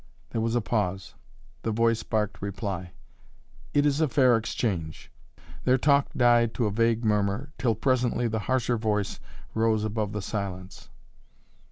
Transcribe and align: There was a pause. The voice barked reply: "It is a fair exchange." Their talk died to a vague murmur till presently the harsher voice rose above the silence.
There 0.31 0.41
was 0.41 0.55
a 0.55 0.61
pause. 0.61 1.13
The 1.61 1.69
voice 1.69 2.01
barked 2.01 2.41
reply: 2.41 2.89
"It 3.71 3.85
is 3.85 4.01
a 4.01 4.07
fair 4.07 4.35
exchange." 4.35 5.11
Their 5.63 5.77
talk 5.77 6.07
died 6.17 6.55
to 6.55 6.65
a 6.65 6.71
vague 6.71 7.05
murmur 7.05 7.51
till 7.59 7.75
presently 7.75 8.27
the 8.27 8.39
harsher 8.49 8.79
voice 8.79 9.19
rose 9.53 9.83
above 9.83 10.11
the 10.11 10.23
silence. 10.23 10.89